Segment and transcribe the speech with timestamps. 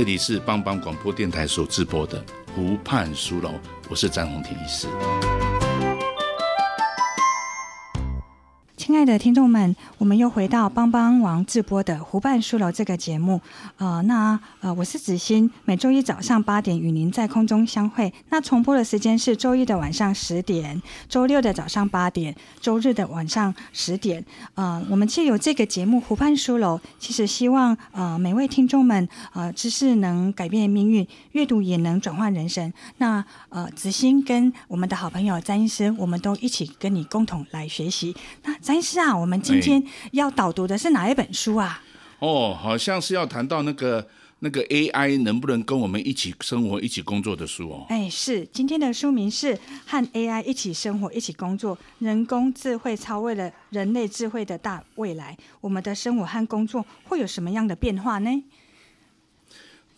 [0.00, 2.24] 这里是帮帮广播电台所直播的
[2.56, 3.52] 湖畔书楼，
[3.90, 4.88] 我是詹宏庭医师。
[8.80, 13.38] 亲爱的听众们，我们又回到帮帮王直播的湖畔书楼这个节目。
[13.76, 18.10] 呃，那呃，我是子欣，每周一早上八点与您在空中相会。
[18.30, 20.80] 那重播的时间是周一的晚上十点，
[21.10, 24.24] 周六的早上八点，周日的晚上十点。
[24.54, 32.72] 呃，我们借由这个节目湖畔书楼，其实希望呃每位听众们呃知识能改变命运，阅读也能转换人生。
[32.96, 38.16] 那呃，子欣跟我们的好朋友詹医师，我们都一起跟你共同来学习。
[38.44, 41.82] 那詹是啊，我们今天要导读的是哪一本书啊？
[42.18, 44.06] 哦，好像是要谈到那个
[44.40, 47.86] 那个 AI 能不能跟我们一起生活、一起工作的书哦。
[47.88, 49.54] 哎，是今天的书名是
[49.86, 55.34] 《和 AI 一起生活、一起工作：人工智慧超越了人类智慧的大未来》。
[55.62, 58.30] 我们的生活和工作会有什么样的变化呢？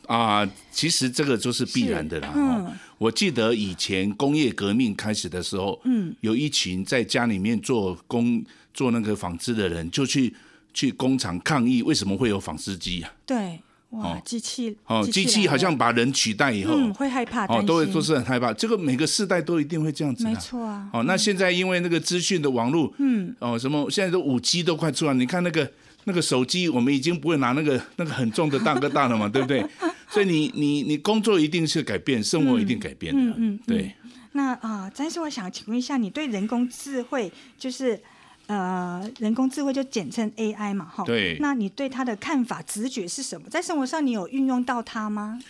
[0.06, 2.33] 啊，其实这个就是必然的啦。
[2.36, 8.44] 嗯，我记得以前工业革命开始的时候，嗯，有一群在家里面做工。
[8.72, 10.34] 做那个纺织的人就去
[10.72, 13.12] 去工厂抗议，为什么会有纺织机啊？
[13.26, 18.50] 对，哇，机器哦，机器好像把人取代以后，嗯，会害怕，哦，都会都是很害怕。
[18.54, 20.88] 这个每个世代都一定会这样子，没错啊。
[20.94, 25.70] 哦，那现在因为那个资讯的网络，嗯，哦，什么现在都五 G 都快出来，你看那个
[26.04, 29.62] 那个手机，我们已经不会拿那个那个很重的大哥大了嘛， 对不对？
[30.08, 33.92] 所以你你你工作一定是改变，生活一定改变的，嗯嗯，对。
[34.32, 38.00] 那啊，但是我想请问一下，你对人工智慧就是？
[38.47, 41.05] 呃，人工智慧就简称 AI 嘛，哈。
[41.05, 41.36] 对。
[41.41, 43.48] 那你对它的看法、直觉是什么？
[43.48, 45.41] 在生活上，你有运用到它吗？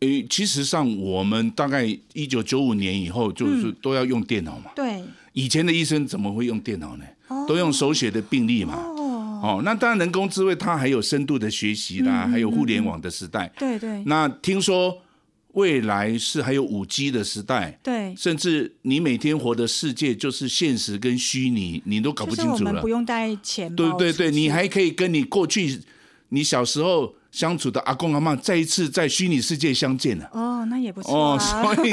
[0.00, 1.84] 诶，其实上，我们大概
[2.14, 4.70] 一九九五年以后，就是都要用电脑嘛。
[4.74, 5.04] 对。
[5.32, 7.04] 以前的医生怎么会用电脑呢？
[7.46, 8.74] 都用手写的病历嘛。
[8.74, 9.40] 哦。
[9.42, 13.52] 哦，那当然，人工智慧它还有深度的学习啦，还有互联网的时代。
[13.58, 14.02] 对对。
[14.06, 15.02] 那听说。
[15.56, 22.58] 未来是还有五 G 的时代，对，甚至你每天活的世界就是现实跟虚拟，你都搞不清楚了。
[22.58, 25.80] 就是我们不用带钱包，对对对，你还可以跟你过去
[26.28, 30.28] 你小时候相处的阿公阿妈再一次在虚拟世界相见了。
[30.32, 31.62] 哦，那也不错啊。
[31.62, 31.92] 哦， 所以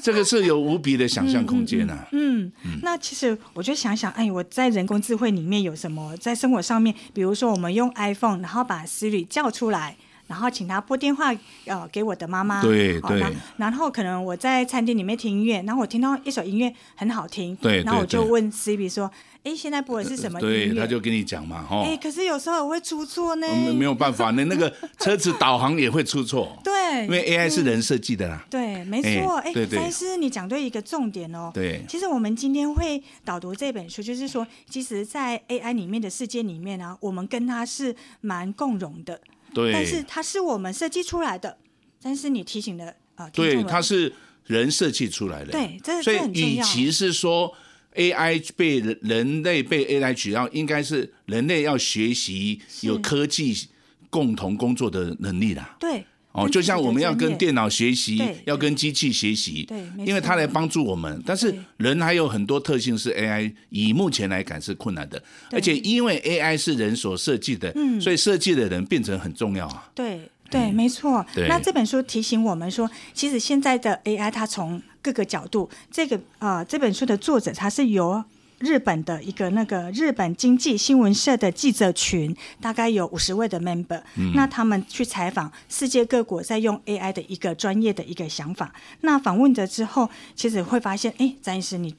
[0.00, 2.06] 这个是有无比的想象空间啊。
[2.12, 6.16] 嗯，嗯，嗯，那其实我就想想，哎，我在人工智慧里面有什么？
[6.18, 9.96] 在生活上面，比如说我们用 iPhone，然后把 Siri 叫出来。
[10.30, 12.62] 然后请他拨电话，呃，给我的妈妈。
[12.62, 13.20] 对对。
[13.56, 17.56] 然后可能我在餐厅里面听音乐，然后我听到一首音乐很好听。
[17.56, 17.82] 对。
[17.82, 19.10] 然后我就问 Siri 说
[19.42, 21.82] ：“哎，现在播的是什么音乐？”对，他就跟你讲嘛，哈。
[21.84, 23.46] 哎，可是有时候我会出错呢。
[23.74, 26.56] 没有办法，那那个车子导航也会出错。
[26.62, 27.02] 对。
[27.06, 28.46] 因为 AI 是人设计的啦。
[28.48, 29.36] 对，没错。
[29.38, 31.50] 哎，詹医师，你讲对一个重点哦。
[31.52, 31.84] 对。
[31.88, 39.20] 其实我们今天会导读这本书，就是说，其实，在 AI 里面的世界里面呢，我们跟他是蛮共融的。
[39.52, 41.58] 对，但是它是我们设计出来的，
[42.02, 44.12] 但是你提醒的啊，呃、对，它是
[44.46, 47.54] 人设计出来的，对，这所以与其是说
[47.94, 53.68] AI 被人类被 AI 取代，应该是人类要学习有科技
[54.08, 55.76] 共同工作的能力啦。
[55.78, 56.04] 对。
[56.32, 61.20] 哦，就像我们要跟电脑学习，要跟机器学习，对，因为它来帮助我们。
[61.26, 65.20] 但是人还有很多特性是 AI 以目前来讲是困难的，
[65.50, 69.90] 而且因为 AI 是人所设计的，所以设计的人变成很重要啊。
[69.94, 71.24] 对对，没错。
[71.48, 78.22] 那这本书提醒我们说，其实现在的 AI 它从各个角度，这个呃这本书的作者他是由。
[78.60, 88.72] 日本的一个那个日本经济新闻社的记者群，大概有五十位的 member，嗯，那他们去采访世界各国在用 AI 的一个专业的一个想法。
[89.00, 91.94] 那访问着之后，其实会发现，哎，张医师，你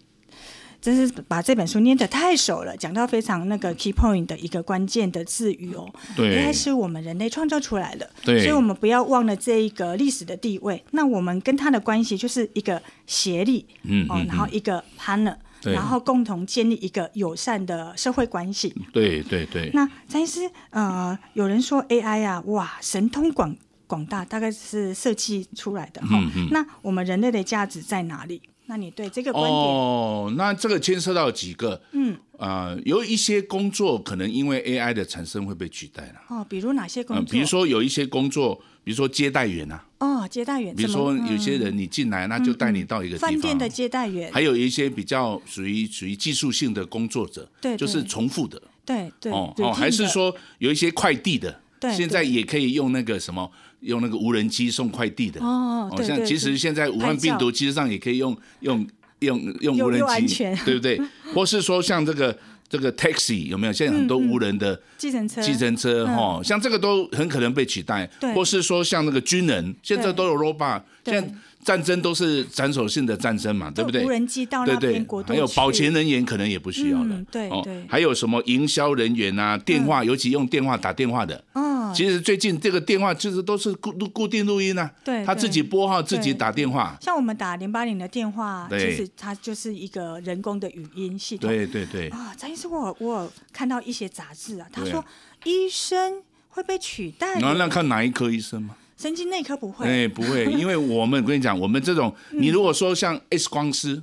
[0.80, 5.90] 真是把这本书念得太熟了，讲到非常那个 key point 的一个关键的字语哦。
[6.16, 10.84] 对，AI 是我们人类创造出来的，对，所以我们不要忘了这一个历史的地位。
[10.92, 15.36] 那我们跟他的关系就是一个协力，嗯，哦，然后一个 partner。
[15.64, 18.74] 然后共同建立一个友善的社会关系。
[18.94, 19.70] 对对对。
[19.74, 23.56] 那詹医师，呃，有人说 AI 啊，哇，神通广
[23.88, 26.10] 广大，大概是设计出来的哈。
[26.14, 26.48] 嗯嗯。
[26.52, 28.42] 那我们人类的价值在哪里？
[28.68, 29.54] 那你对这个观点？
[29.54, 36.22] 哦，那这个牵涉到几个，嗯，啊、呃，有一些工作可能因为 AI 的产生会被取代了。
[36.30, 37.24] 哦，比如哪些工作？
[37.26, 39.86] 呃、比如说有一些工作，比如说接待员啊。
[40.00, 40.74] 哦，接待员。
[40.74, 43.32] 比如说有些人你进来，那就带你到一个地方。
[43.32, 44.32] 饭店的接待员。
[44.32, 48.62] 还有一些比较属于属于技术性的工作者，对，就是重复的。
[48.86, 49.32] 对对。
[49.32, 53.52] 哦哦，还是说有一些快递的，对，现在也可以用那个什么。
[53.82, 55.40] 用那个无人机送快递的。
[55.42, 58.88] 哦，像其实现在武汉病毒其实上也可以用用
[59.20, 61.00] 用用无人机，对不对？
[61.34, 62.36] 或是说像这个
[62.68, 63.74] 这个 taxi 有没有？
[63.74, 68.10] 现在很多无人的计程车，计程车哈，像这个都很可能被取代。
[68.34, 71.34] 或是说像那个军人，现在都有 robot，现在。
[71.64, 74.06] 战争都是斩首性的战争嘛，对不对？
[74.06, 77.16] 无人机到那边还有保全人员可能也不需要了。
[77.16, 81.44] 嗯、对对，还有什么营销人员啊，电话，嗯、尤其用电话打电话的。
[81.54, 84.90] 嗯，其实最近这个电话就是都是固固定录音啊。
[85.04, 86.98] 对，他自己拨号，自己打电话。
[87.02, 91.50] 像我们打零八零的电话，其实它就是一个人工的语音系统。
[91.50, 92.10] 对对对。
[92.10, 95.04] 啊，张医师，我我有看到一些杂志啊，他说
[95.44, 97.40] 医生会被取代。
[97.40, 98.76] 那那看哪一科医生吗？
[99.02, 104.02] 神经内科不会，哎，不会， 因为我们我跟你讲，我们这种，你如果说像 X 光师。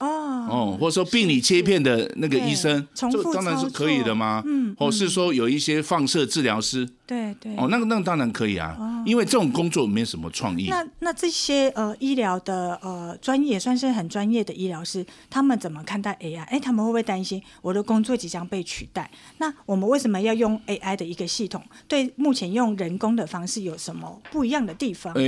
[0.00, 0.08] 哦
[0.50, 4.42] 哦，或者说病理切片的那个医生，这当然是可以的嘛？
[4.44, 10.68] 嗯，或是说有一些放射治疗师，对对，哦，那个那个当然可以啊，因为这种工作没有什么创意。
[10.68, 16.42] 那那这些呃医疗的呃专业算是很专业的医疗师，他们怎么看待 AI？
[16.44, 19.10] 哎，他们会不会担心我的工作即将被取代？
[19.38, 21.62] 那我们为什么要用 AI 的一个系统？
[21.86, 25.12] 对目前用人工的方式有什么不一样的地方？
[25.14, 25.22] 呃，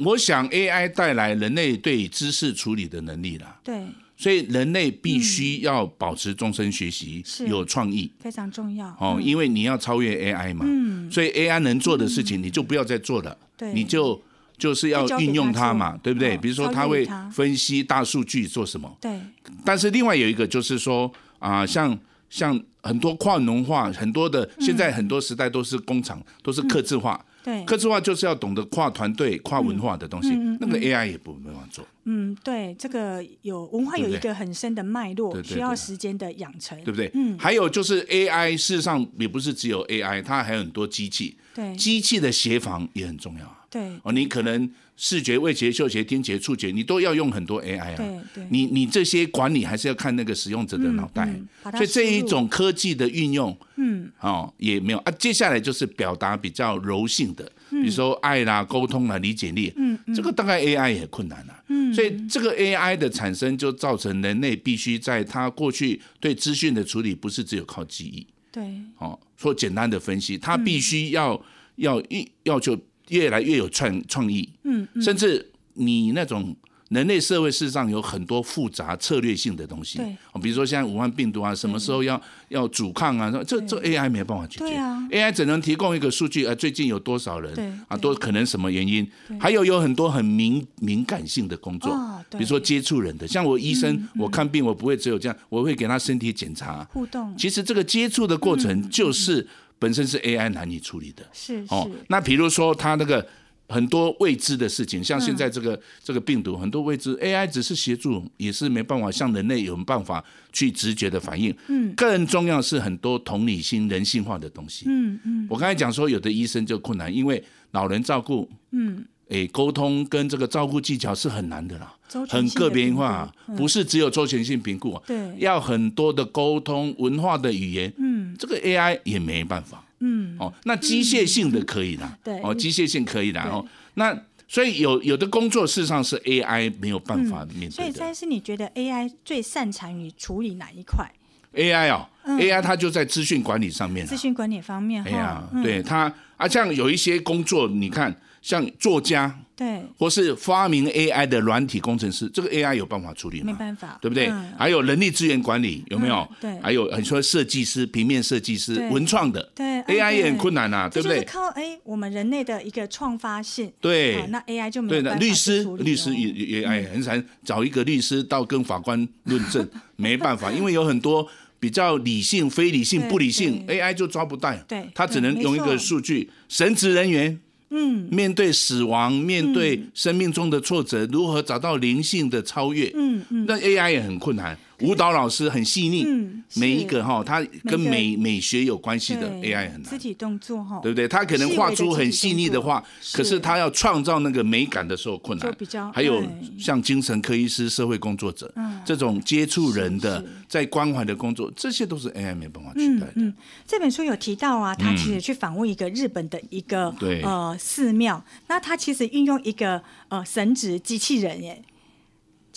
[0.00, 3.56] 我想 AI 带来人类对知识处理的能力了。
[3.64, 3.86] 对。
[4.16, 14.20] 所以人类必须要保持终身学习，嗯、有创意非常重要哦，因为你要超越 AI 嘛，嗯、所以 AI 能做的事情你就不要再做了，嗯、你就
[14.58, 16.36] 就是要运用它嘛，对不对？
[16.36, 18.96] 比如说它会分析大数据做什么？
[19.00, 19.18] 对。
[19.64, 21.98] 但是另外有一个就是说啊、呃，像
[22.28, 27.24] 像很多跨农化，很多的现在很多时代都是工厂，都是刻字化。
[27.44, 31.86] 嗯对，客制化就是要懂得跨团队、跨文化的东西，嗯嗯嗯、那个 AI 也不没办法做。
[32.04, 37.10] 嗯，对，这个有文化有一个很深的脉络，对对对，需要时间的养成，对不对？
[37.14, 43.56] 嗯，还有就是 AI，事实上也不是只有 AI，它还有很多机器，对，机器的协防也很重要。
[43.70, 44.70] 对，哦，你可能。
[45.02, 47.96] 视觉、味觉、嗅觉、听觉、触觉，你都要用很多 AI 啊。
[47.96, 48.46] 对对。
[48.50, 51.24] 你你这些管理还是要看那个使用者的脑袋。
[51.24, 55.10] 嗯嗯、所以这一种科技的运用，嗯，哦，也没有啊。
[55.12, 61.64] 接下来就是表达比较柔性的，嗯、比如说爱啦、沟通啦、理解力，嗯，嗯这个大概 AI 也困难了。
[61.68, 61.94] 嗯。
[61.94, 68.26] 所以这个 AI 的产生，就造成人类必须在它过去对资讯的处理，不是只有靠记忆。
[68.52, 68.62] 对。
[68.98, 71.42] 哦，说简单的分析，它必须要、嗯、
[71.76, 72.78] 要一要求。
[73.10, 76.56] 越来越有创创意，嗯，嗯，甚至你那种
[76.88, 89.08] 人类社会事实上有很多复杂策略性的东西，对，比如说现在武汉病毒啊，什么时候要要阻抗啊，这这 AI 没办法解决，啊，AI 只能提供一个数据，啊，最近有多少人，对，啊，都可能什么原因，
[89.38, 91.96] 还有有很多很敏敏感性的工作，
[92.30, 99.46] 比如说接触人的，像我医生，我看病我不会只有这样，我会给他身体检查，互动，其实这个接触的过程就是。
[99.80, 101.90] 本身是 AI 难以处理的，是哦。
[102.08, 103.26] 那比如说，它那个
[103.66, 110.22] 很多未知的事情，像现在这个、嗯、这个病毒，很多未知，AI 只是协助，也是没办法像人类有办法
[110.52, 111.56] 去直觉的反应。
[111.68, 114.84] 嗯，更重要是很多同理心、人性化的东西。
[114.86, 115.20] 嗯嗯。
[115.24, 121.94] 嗯我刚才讲说，有的医生就困难，因为老人照顾，嗯，诶，沟通跟这个照顾技巧是很难的啦，
[122.28, 127.90] 很个别化，嗯、不是只有周全性评估，对，要很多的沟通、文化的语言。
[127.96, 128.09] 嗯。
[128.38, 134.16] 这个 AI 也没办法，嗯，哦，那机械性的可以啦，对、嗯，哦，机械性可以啦，哦，那
[134.48, 137.70] 所以有有的工作事实上是 AI 没有办法面对的。
[137.70, 141.08] 所以，但是你觉得 AI 最擅长于处理哪一块
[141.54, 148.14] ？AI 哦、嗯、，AI 它就在资讯管理上面，资讯管理方面，哎呀，对它啊，像有一些工作，你看。
[148.42, 153.52] 像作家，对，或是发明 AI 的软体工程师，这个 AI 有办法处理吗？
[153.52, 154.32] 没办法，对不对？
[154.58, 156.26] 还有人力资源管理有没有？
[156.40, 161.22] 对，还有很多设计师、平面设计师、文创的，对，AI 也很困难呐，对不对？
[161.24, 177.38] 靠哎，我们人类的一个创发性，对，那 AI 就没有办法律师，律师也也哎，很难找一个律师到跟法官论证， 没办法，因为有很多比较理性、非理性、不理性，AI 就抓不到，对，他只能用一个数据，神职人员。
[177.70, 182.90] 嗯，面对死亡，面对生命中的挫折，嗯、如何找到灵性的超越？
[182.94, 184.58] 嗯嗯，嗯那 AI 也很困难。
[184.80, 191.06] 舞蹈老师很细腻，嗯，每一个哈，他跟美美学有关系的 AI 很难，肢体动作哈，对不对？
[191.06, 192.82] 他可能画出很细腻的画，
[193.12, 195.54] 可是他要创造那个美感的时候困难。
[195.58, 196.22] 比较还有
[196.58, 198.52] 像精神科医师、社会工作者
[198.84, 203.12] 这种接触人的，在关怀的工作，这些都是 AI 没办法取代的。
[203.16, 203.34] 嗯，
[203.66, 211.62] 这本书有提到啊，他其实去访问一个日本的一个呃寺庙，那他其实运用一个呃神职机器人耶。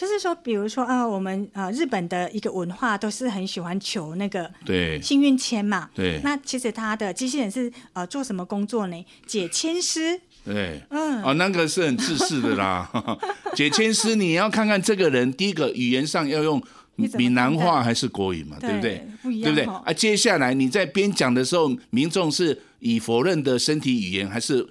[0.03, 5.89] 就是说，比如说，呃，我们呃日本的一个文化都是很喜欢求那个对幸运签嘛。
[5.95, 6.19] 对。
[6.21, 9.05] 那其实他的机器人是呃做什么工作呢？
[9.25, 10.19] 解签师。
[10.43, 10.81] 对。
[10.89, 11.23] 嗯。
[11.23, 12.91] 哦，那个是很自私的啦。
[13.55, 16.61] 解签师，你要看看这个人，第一个语言上要用
[16.97, 18.57] 闽南话还是国语嘛？
[18.59, 19.07] 对不对？
[19.21, 19.55] 不一样。
[19.55, 19.75] 对不对？
[19.85, 24.67] 啊，接下来你在边讲的时候，民众是以否认的身体语言，还是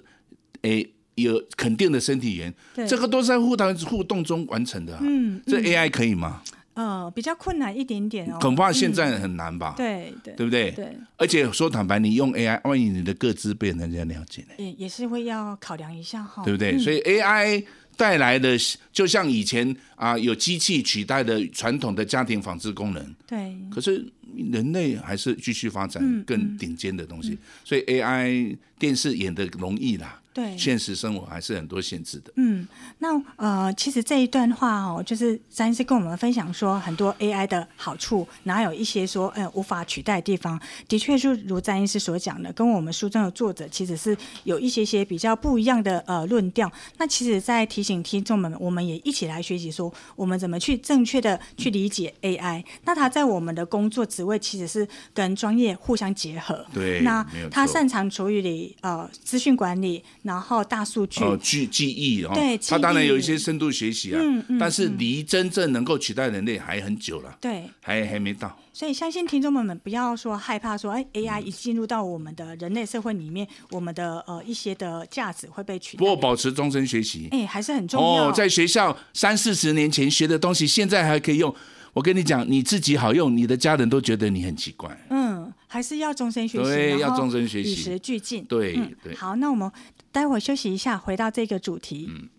[0.61, 0.92] 诶？
[1.15, 2.53] 有肯定的身体语言，
[2.87, 4.97] 这个都是在互动互动中完成的。
[5.01, 6.41] 嗯，这 AI 可以吗？
[6.75, 8.37] 呃，比较困难一点点哦。
[8.41, 9.75] 恐怕现在很难吧？
[9.77, 10.71] 对对，对不对？
[10.71, 10.97] 对。
[11.17, 14.55] 而且说坦白，你用 AI，万一你的个资被人家了解呢？
[14.57, 16.75] 也也是会要考量一下哈，对不对？
[16.79, 17.63] 所以 AI
[17.95, 18.57] 带来的，
[18.91, 23.15] 就像以前啊，有机器取代的传统的家庭纺织功能。
[23.25, 23.55] 对。
[23.71, 24.05] 可是
[24.51, 30.19] 人类还是继续发展更顶尖的东西，所以 AI 电视演的容易啦。
[30.33, 32.33] 对，现实生活还是很多限制的。
[32.37, 32.67] 嗯，
[32.97, 46.71] 那呃，其实这一段话哦，就是詹医师跟我们分享说很多 AI 的好处，然后有一些说呃无法取代的地方，的确就如詹医师所讲的，跟我们书中的作者其实是有一些些比较不一样的呃论调。
[46.97, 52.59] 那其实，在提醒听众们，我们也一起来学习说，我们怎么去正确的去理解 AI。
[52.59, 56.65] 嗯、那它在我们的工作职位其实是跟专业互相结合。
[56.73, 60.03] 对，那它擅长处理呃资讯管理。
[60.23, 68.57] 然后大数据哦，记记忆哦，对，它当然有一些深度学习啊，嗯嗯、但是离真正能够取代人类还很久了，对，还还没到。
[68.73, 75.99] 所以相信听众们们不要说害怕说，哎，AI 一进入到我们的人类社会里面，我们的呃一些的价值会被取代。
[75.99, 78.29] 不过保持终身学习，哎，还是很重要。
[78.29, 81.53] 哦，在学校三四十年前学的东西，现在还可以用。
[81.93, 84.89] 我跟你讲，你自己好用，你的家人都觉得你很奇怪。
[85.11, 88.43] 嗯，还是要终身学习，对，要终身学习，与时俱进。
[88.45, 89.15] 对对。
[89.15, 89.71] 好，那我们。
[90.11, 92.07] 待会儿休息一下，回到这个主题。
[92.07, 92.29] 嗯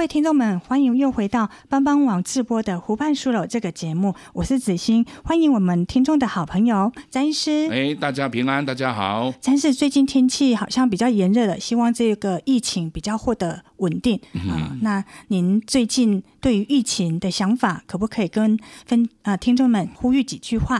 [0.00, 7.68] 位听众们，欢迎又回到帮帮网直播的《湖畔书楼》这个节目，我是子欣，欢迎我们听众的好朋友詹医师。
[7.70, 9.30] 哎，大家平安，大家好。
[9.42, 14.78] 詹医师，最近天气好像比较炎热了，希望这个疫情比较获得稳定啊、嗯呃。
[14.80, 20.76] 那您最近对于疫情的想法，可不可以跟分啊、呃、听众们呼吁几句话？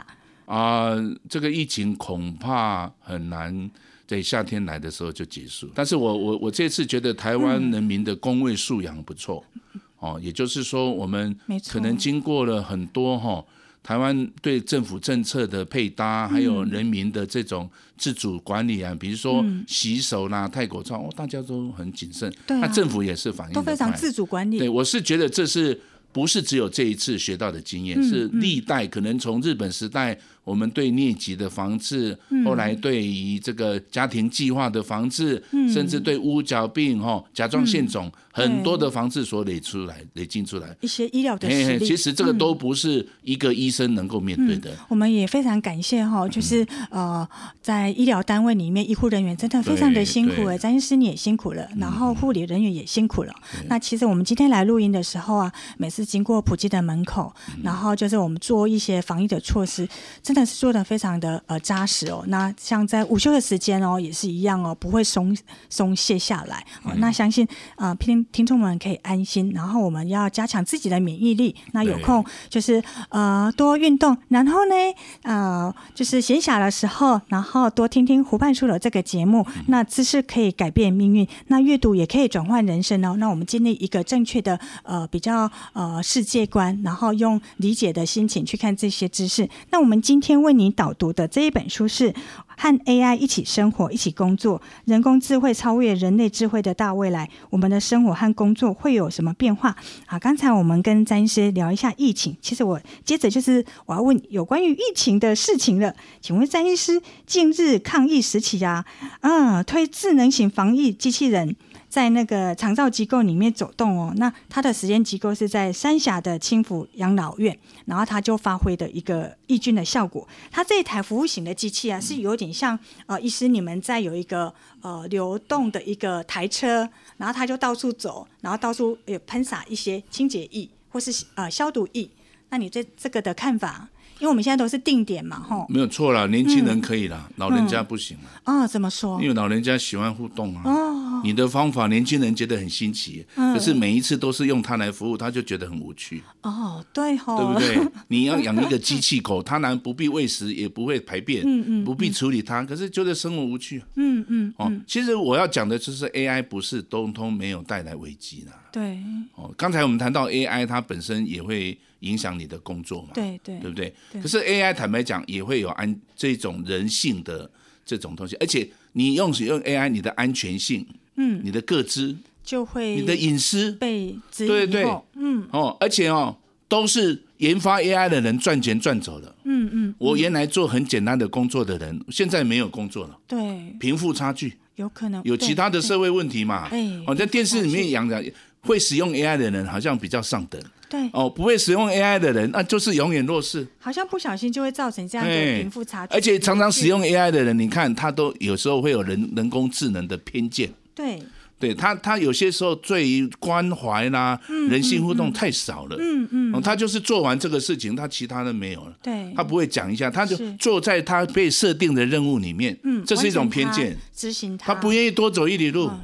[0.46, 3.70] 啊、呃，这个疫情恐怕很难。
[4.10, 11.38] 在夏天来的时候就结束，但是我我我这次觉得台湾人民的工位素养不错，嗯、哦，也就是说我们
[11.68, 13.46] 可能经过了很多哈、哦，
[13.84, 24.58] 台湾对政府政策的配搭，还有人民的这种自主管理啊，比如说洗手啦、戴口罩，哦，大家都很谨慎，那政府也是反应都非常自主管理。
[24.58, 30.18] 对，我是觉得这是不是只有这一次学到的经验，是历代可能从日本时代。
[30.50, 40.76] 我们对疟疾的防治，后来对于这个家庭计划的防治，嗯、甚至对乌脚病、哈甲状腺肿、嗯、很多的防治所累出来、累进出来。
[40.80, 41.86] 一些医疗的实力。
[41.86, 44.76] 其实这个都不是一个医生能够面对的。
[44.88, 47.24] 我们也非常感谢哈，就是呃，
[47.62, 53.32] 在医疗单位里面，医护人员真的非常的辛苦哎，张医师你也辛苦了，然后护理人员也辛苦了。
[53.54, 59.88] 嗯、那其实我们今天来录音的时候啊，每次经过普济的门口，然后就是我们做一些防疫的措施，
[60.24, 60.39] 真的。
[60.40, 62.24] 的是做的非常的呃扎实哦。
[62.28, 65.36] 那像在午休的时间哦，也是一样哦，不会松
[65.68, 66.92] 松懈下来哦。
[66.96, 69.52] 那相信啊，听听众们可以安心。
[69.54, 71.54] 然后我们要加强自己的免疫力。
[71.72, 74.74] 那有空就是呃多运动，然后呢
[75.22, 79.46] 呃就是闲暇的时候，然后多听听湖畔书楼这个节目。
[79.66, 83.16] 那知识可以改变命运，那阅读也可以转换人生哦。
[83.18, 89.48] 那我们建立一个正确的呃比较呃世界观，然后用理解的心情去看这些知识。
[89.70, 92.12] 那我们今天为你导读的这一本书是
[92.56, 97.26] 《和 AI 一起生活，一起工作：人工智慧超越人类智慧的大未来》。
[97.48, 99.74] 我们的生活和工作会有什么变化？
[100.06, 105.94] 啊，刚才我们跟詹医师聊一下疫情，其实我接着就是我要问有关于疫情的事情了。
[106.20, 108.84] 请问詹医师，近日抗疫时期啊，
[109.20, 111.56] 嗯，推智能型防疫机器人。
[111.90, 120.26] 在那个长照机构里面走动哦，那他的实验机构是在三峡的轻抚养老院，然后他就发挥的一个抑菌的效果。
[120.52, 132.08] 他这一台服务型的机器啊，是有点像呃，医师你们在有一个呃流动的一个台车，然后他就到处走，然后到处有喷洒一些清洁液或是呃消毒液。
[132.50, 133.88] 那你对这个的看法？
[134.20, 138.24] 因为我们现在都是定点嘛，吼，没有错啦，年轻人可以啦，嗯、老人家不行了。
[138.44, 139.20] 啊、嗯哦，怎么说？
[139.20, 140.62] 因为老人家喜欢互动啊。
[140.64, 146.22] 哦，你的方法，年轻人觉得很新奇，嗯、可是每一次都是用它来服务，他就觉得很无趣。
[146.42, 147.92] 哦，对吼，对不对？
[148.08, 153.82] 你要养一个机器狗，它然不必喂食，也不会排便，嗯嗯，不必处理它，可是觉得生活无趣。
[153.96, 154.52] 嗯嗯。
[154.58, 158.52] 哦，其实我要讲的就是 AI 不是通通没有带来危机啦。
[158.70, 158.98] 对。
[159.34, 161.78] 哦，刚才我们谈到 AI，它本身也会。
[162.00, 163.08] 影响你的工作嘛？
[163.14, 163.94] 对对，对不对？
[164.20, 167.50] 可是 AI 坦白讲也会有安这种人性的
[167.84, 175.46] 这种东西，而且你用使用 AI，你的安全性，嗯，你的个资就会，你的隐私被质疑，对对，嗯。
[175.52, 176.36] 哦，而且哦，
[176.68, 184.54] 都是研发 AI 的人赚钱赚走了，嗯嗯，我原来做很简单的工作的人，现在没有工作了，对，贫富差距。
[184.76, 186.66] 有可能有其他的社会问题嘛？
[186.72, 188.24] 哎，哦，在电视里面养的，
[188.62, 190.58] 会使用 AI 的人好像比较上等。
[190.90, 193.64] 对哦，不会使用 AI 的人，那就是永远弱势。
[193.78, 196.12] 好像不小心就会造成这样的贫富差距。
[196.12, 200.68] 而且常常使用 AI 的人，你看他都有时候会有人人工智能的偏见。
[200.92, 201.22] 对，
[201.60, 205.96] 对他他有些时候对于关怀啦、嗯、人性互动太少了。
[206.00, 208.92] 嗯嗯，嗯，他就是做完这个事情，他其他的没有了。
[209.00, 212.76] 对，他不会讲一下，他就坐在他被设定的任务里面。
[212.82, 213.96] 嗯，这是一种偏见。
[214.12, 215.86] 执行他，他不愿意多走一里路。
[215.86, 216.00] 嗯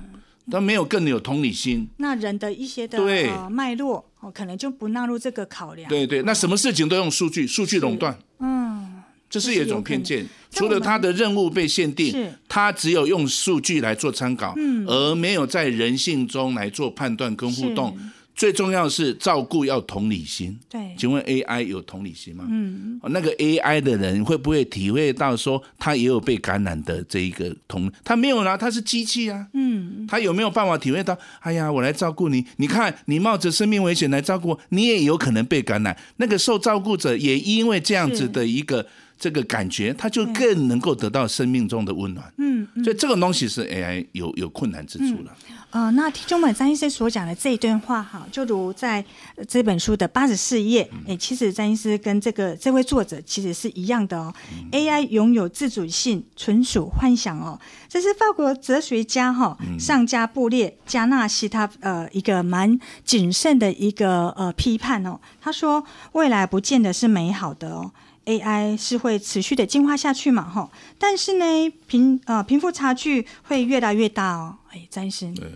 [0.51, 5.89] 他没有更有同理心，那人的一些的对、呃、脉络哦，可能就不纳入这个考量。
[5.89, 10.27] 对对，那什么事情都用数据，数据垄断，嗯，这是一种偏见。
[10.51, 17.99] 除了他的任务被限定，他只有用数据来做参考，嗯，而没有在人性中来做判断跟互动。
[18.37, 20.57] 最重要的是照顾要同理心。
[20.69, 22.45] 对，请问 AI 有同理心吗？
[22.49, 27.91] 嗯，那个 AI 的人会不会体会到说他也有被感染的这一个同？
[28.05, 29.47] 他没有啦，他是机器啊。
[29.55, 31.17] 嗯，他有没有办法体会到？
[31.41, 35.97] 哎呀，我来照顾你，你看你冒着生命危险来照顾我，你也有可能被感染。
[36.19, 38.87] 那个受照顾者也因为这样子的一个
[39.19, 42.31] 这个感觉，他就更能够得到生命中的温暖。
[42.37, 45.35] 嗯，所以这个东西是 AI 有有困难之处了。
[45.77, 49.05] 呃，那听众们，张医师所讲的这一段话，哈，就如在
[49.47, 54.33] 这本书的八十四页，哎、欸，其实张医师跟这个这位作者其实是一样的哦。
[54.55, 57.61] 嗯、AI 拥有自主性，纯属幻想哦。
[57.91, 65.21] 这是法国哲学家哈尚加布列加纳西他呃一个蛮谨慎的一个呃批判哦。
[65.43, 67.93] 他说，未来不见得是美好的哦。
[68.27, 70.43] AI 是会持续的进化下去嘛？
[70.43, 71.45] 哈，但是呢，
[71.87, 74.57] 贫呃贫富差距会越来越大哦。
[74.71, 75.49] 哎，詹医生，对，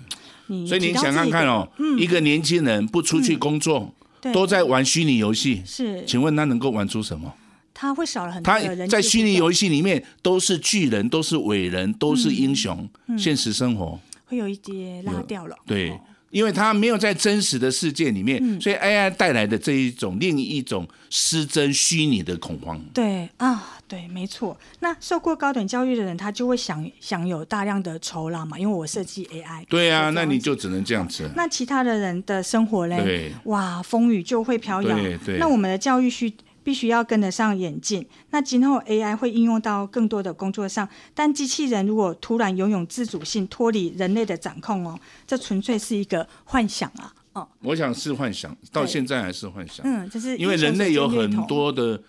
[0.47, 7.35] 你所以你想看看哦，嗯、一个年轻人不出去工作，嗯、都在玩虚拟游戏，是，请问他能够玩出什么？
[7.75, 8.79] 他会少了很多人。
[8.79, 15.57] 他在虚拟游戏里面都是巨人，都是伟人，都是英雄，现实生活会有一些拉掉了。
[15.67, 15.99] 对。
[16.31, 22.81] 因为他没有在真实的世界里面，嗯、所以 AI 带来的这一种另一种失真虚拟的恐慌。
[22.95, 24.57] 对啊，对，没错。
[24.79, 29.65] 那受过高等教育的人，他就会享享有大量的酬劳嘛，因为我设计 AI。
[29.69, 31.29] 对啊，那你就只能这样子。
[31.35, 33.03] 那其他的人的生活嘞？
[33.03, 34.97] 对哇，风雨就会飘摇。
[34.97, 35.39] 对对。
[35.39, 36.33] 那我们的教育需。
[36.71, 38.07] 必须要跟得上演进。
[38.31, 47.13] 那今后 AI 会应用到更多的工作上，但机器人如果突然拥有自主性，脱离人类的掌控哦，这纯粹是一个幻想啊！
[47.33, 49.85] 哦，我想是幻想，到现在还是幻想。
[49.85, 52.01] 嗯，就是因为人类有很多的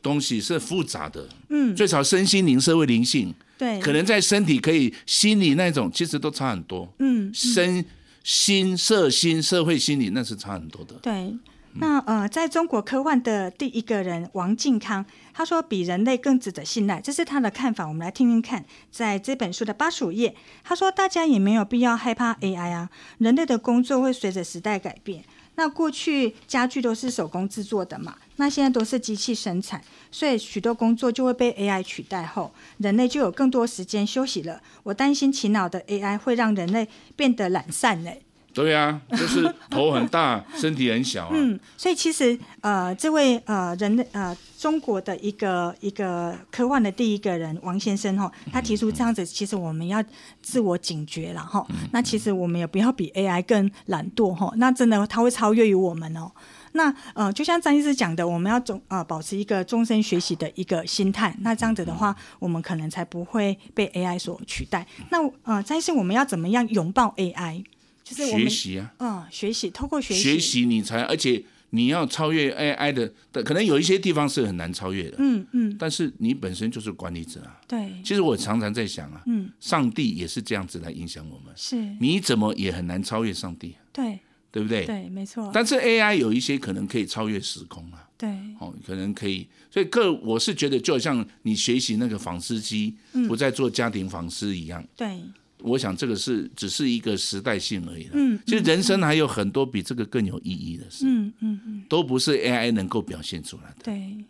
[0.00, 1.28] 东西是复杂的。
[1.50, 6.90] 嗯，最少身心灵、社会灵性，对，可能在身体可以心理那种，其实都差很多。
[7.00, 7.84] 嗯，身
[8.24, 10.94] 心、社心、社会心理那是差很多的。
[11.02, 11.36] 对。
[11.78, 17.86] 那呃，在中国科幻的第一个人王靖康，他说比人类更值得信赖，这是他的看法。
[17.86, 20.34] 我们来听听看，在这本书的八十五页，
[20.64, 25.24] 他说大家也没有必要害怕 AI 啊，人类的工作会随着时代改变。
[25.58, 34.60] 那过去家具都是手工制作的嘛，那现在都是机器生产，所以许多工作就会被 AI 取代后，人类就有更多时间休息了。
[34.82, 38.22] 我担心勤劳的 AI 会让人类变得懒散嘞。
[38.56, 41.30] 对呀、啊，就是头很大，身体很小啊。
[41.34, 50.02] 嗯，所以其实呃，这位呃人类呃中国的一个一个科幻的第一个人王先生哈，他提出这样子，其实我们要
[50.40, 51.66] 自我警觉了哈。
[51.92, 56.32] 那其实我们也不要比 AI 更懒惰哈，那真的他会超越于我们哦。
[56.72, 64.86] 那呃，就像张医师讲的，我们要终呃保持一个终身学习的一个心态，那这样子的话，我们可能才不会被 AI 所取代。
[65.10, 67.64] 那呃，张医师，我们要怎么样拥抱 AI？
[68.06, 84.20] 就是学习啊，嗯，学习，透过学习，学习你才，而且你要超越 AI 的，可能有一些地方是很难超越的，嗯嗯，但是你本身就是管理者啊，对，其实我常常在想啊，嗯，上帝也是这样子来影响我们，是，你怎么也很难超越上帝，对，
[84.52, 84.86] 对不对？
[84.86, 85.50] 对，没错。
[85.52, 92.94] 但是 AI 有一些可能可以超越时空啊，对，哦，可能可以，所以各我是觉得，就好像你学习那个纺织机，
[93.26, 95.20] 不再做家庭纺织一样，对。
[95.62, 98.08] 我想这个是只是一个时代性而已。
[98.12, 101.04] 嗯，其实人生还有很多比这个更有意义的事。
[101.06, 103.76] 嗯嗯嗯，都不是 AI 能够表现出来的。
[103.82, 104.24] 对，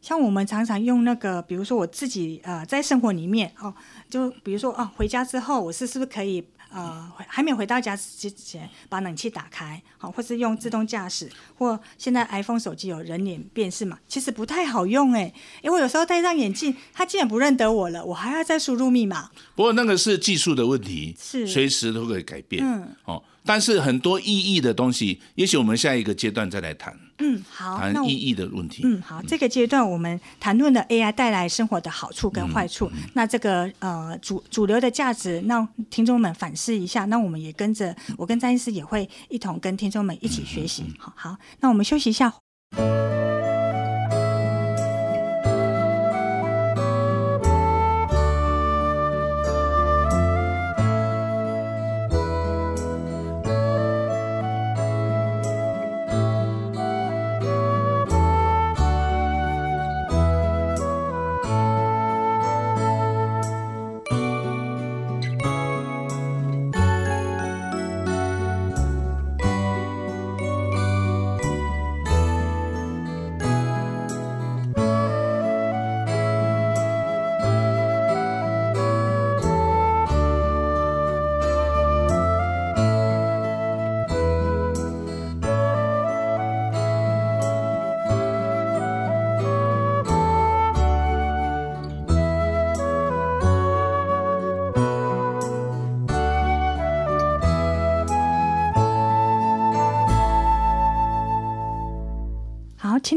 [0.00, 3.74] 像我们常常用那个，比如说我自己呃，在生活里面哦，
[4.08, 6.44] 就比如说哦，回家之后我是是不是可以？
[6.74, 15.32] 呃，还没回到家之前，把冷气打开，好，或是用自动驾驶，或现在 iPhone 手机有人脸辨识嘛，其实不太好用哎，
[15.62, 19.30] 因为我有时候戴上眼镜，它竟然不认得我了，我还要再输入密码。
[19.54, 22.64] 不过那个是技术的问题，是随时都可以改变。
[22.64, 23.22] 嗯，哦。
[23.44, 26.98] 但是很多意义的东西，也许我们下一个阶段再来谈。
[27.18, 28.82] 嗯，好，谈意义的问题。
[28.84, 32.86] 嗯，好，这个阶段我们谈论了 AI 带来生活的好处跟坏处。
[32.86, 37.04] 嗯嗯、那这个呃主主流的价值，让听众们反思一下。
[37.04, 40.84] 那我们也跟着，我跟詹医师也会一同跟听众们一起学习。
[40.98, 42.32] 好、好，那我们休息一下。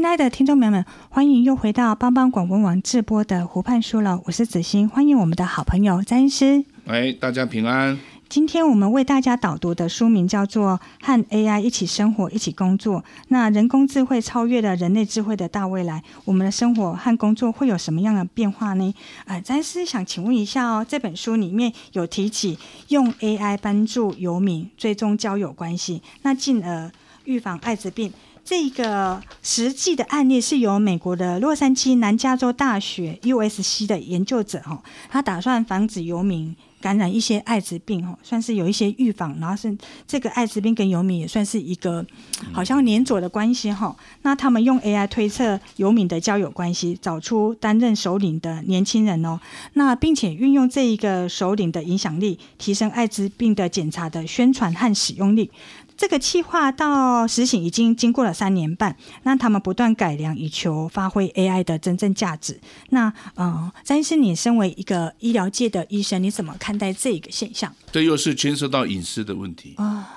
[0.08, 6.64] 爱的听众朋友们，欢迎又回到帮帮广播网直播的湖畔书楼，我是子欣，欢迎我们的好朋友詹医师。
[6.86, 7.98] 哎，大家平安。
[8.26, 13.00] 今天我们为大家导读的书名叫做《和 AI 一起生活，一起工作》。
[13.28, 18.94] 那人工智慧超越了人类智慧的大未来，我们的生活和工作会有什么样的变化呢？
[19.26, 26.90] 呃，詹医师想请问一下哦，这本书里面有提起用 AI 帮助游民追踪交友关系，那进而
[27.24, 28.10] 预防艾滋病。
[28.48, 42.06] 这个实际的案例是由美国的洛杉矶南加州大学 USC 的研究者哈，他打算防止游民感染一些艾滋病哈，算是有一些预防，然后是这个艾滋病跟游民也算是一个
[42.50, 43.94] 好像连锁的关系哈。
[44.22, 49.38] 那他们用 AI 推测游民的交友关系，找出担任首领的年轻人哦，
[49.74, 55.50] 那并且运用这一个首领的影响力，提升艾滋病的检查的宣传和使用率。
[55.98, 62.60] 这个计划到实行已经经过了三年半，那他们不断改良，以求发挥 AI 的真正价值。
[62.90, 67.74] 那呃，詹医师，你身为一个医疗界的医生，你怎么看待这个现象？
[67.90, 70.08] 这又是牵涉到隐私的问题啊。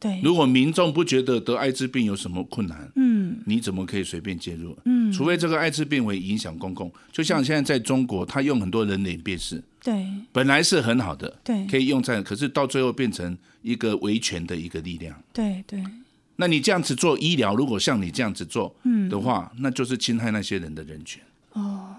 [0.00, 4.76] 对，如果民众不觉得得艾滋病有什么困难，嗯，你怎么可以随便介入？
[4.84, 15.82] 嗯，除非这个艾滋病会影响公共，就像现在在中国，他用很多人脸辨识，对，本来是很好的，对，可以用在，可是到最后变成一个维权的一个力量，对对。
[16.36, 21.22] 那你这样子做医疗，如果像你这样子做，嗯，的话，那就是侵害那些人的人权。
[21.52, 21.94] 哦，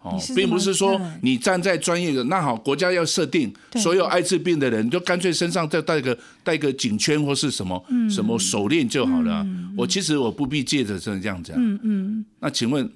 [0.00, 9.44] 哦，并不是说你站在专业的那好，国家要设定所有艾滋病的人就干脆身上再带个带个颈圈或是什么、嗯、什么手链就好了。
[9.44, 11.52] 嗯、我其实我不必借着这样子。
[11.54, 12.24] 嗯嗯。
[12.40, 12.90] 那请问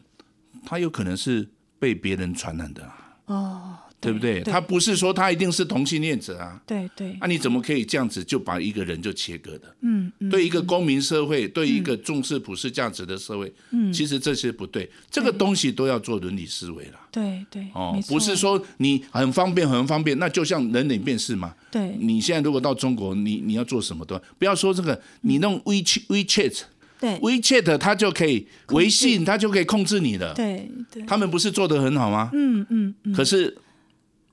[0.65, 1.47] 他有可能是
[1.79, 2.97] 被别人传染的、啊？
[3.27, 3.79] 哦。
[4.03, 4.41] 对不对？
[4.43, 6.61] 他不是说他一定是同性恋者啊。
[6.67, 7.17] 对对。
[7.21, 9.77] 那你怎么可以这样子就把一个人就切割的？
[9.83, 10.11] 嗯。
[10.29, 14.91] 对一个公民社会，对一个重视普世价值的社会，嗯，其实这些不对。
[15.09, 16.99] 这个东西都要做伦理思维了。
[17.13, 17.65] 对对。
[17.75, 21.55] 哦，不是说你很方便很方便，那就像人脸辨识嘛。
[21.71, 21.97] 对。
[22.01, 26.63] 你现在如果到中国，你你要做什么都不要说这个，你弄 WeChat WeChat，
[26.99, 30.35] 对 WeChat 它就可以，微信它就可以控制你了。
[30.35, 31.05] 对对。
[31.05, 32.31] 他们不是做得很好吗？
[32.33, 32.95] 嗯嗯。
[33.15, 33.57] 可是。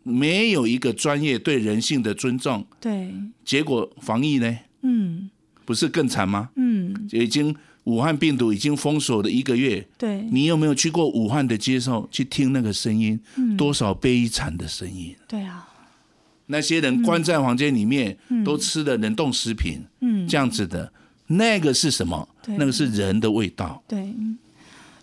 [0.04, 4.58] 没有一个专业对人性的尊重，对，结果防疫呢？
[4.82, 5.30] 嗯，
[5.66, 6.50] 不是更惨吗？
[6.56, 13.20] 嗯，已经武汉病毒已经封锁了一个月，对，你有没有去过武汉的街上去听那个声音？
[13.36, 15.16] 嗯，多少悲惨的声音？
[15.28, 15.68] 对啊，
[16.48, 20.92] 那些人关在房间里面，嗯，都吃了冷冻食品，嗯，这样子的，
[21.28, 22.28] 那个是什么？
[22.42, 24.14] 对，那个是人的味道，对。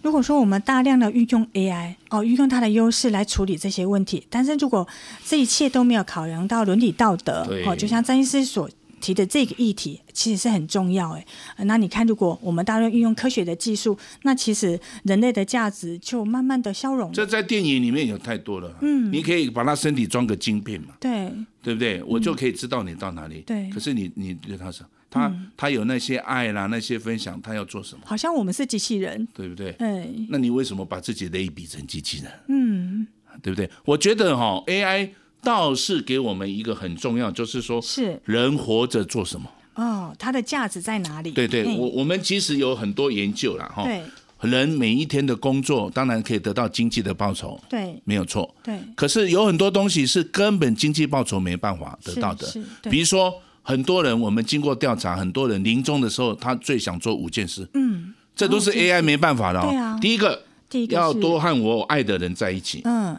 [0.06, 4.86] 如果说我们大量的运用 AI 哦，运用它的优势来处理这些问题，但是如果
[5.24, 11.26] 这一切都没有考量到伦理道德哦，就像詹医师所提的这个议题，其实是很重要哎。
[11.64, 17.10] 那你看，如果我们大量运用科学的技术，那其实人类的价值就慢慢的消融。
[17.12, 22.00] 这在电影里面有太多了，嗯，你可以把他身体装个晶片嘛，对，对不对？
[22.04, 23.68] 我就可以知道你到哪里，对。
[23.70, 24.86] 可是你你对他说。
[25.16, 28.02] 他他有那些爱啦，那些分享，他要做什么？
[28.04, 29.70] 好像我们是机器人，对不对？
[29.78, 32.30] 哎，那你为什么把自己类比成机器人？
[32.48, 33.06] 嗯，
[33.42, 33.68] 对不对？
[33.84, 35.10] 我觉得哈，AI
[35.42, 39.50] 倒是给我们一个很重要，就是说，是人活着做什么？
[39.74, 41.30] 哦，它的价值在哪里？
[41.30, 43.84] 对对，我我们其实有很多研究了哈。
[43.84, 44.02] 对，
[44.48, 48.54] 人每一天的工作，当然可以得到经济的报酬，对，没有错。
[48.62, 52.46] 对，可是有很多东西是根本经济报酬没办法得到的，
[52.90, 53.42] 比如说。
[53.66, 57.68] 很多人，我们经过调查，很多人临终的时候，他最想做五件事。
[57.74, 59.66] 嗯，这都是 AI 没办法的哦。
[59.68, 59.98] 对啊。
[60.00, 62.82] 第一个，第一个要多和我爱的人在一起。
[62.84, 63.16] 嗯。